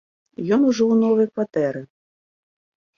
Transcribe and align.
Ён 0.57 0.61
ужо 0.69 0.83
ў 0.91 0.93
новай 1.03 1.27
кватэры. 1.37 1.81